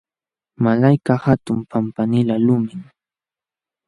[0.63, 2.81] Malaykaq hatun pampanilaq lumim.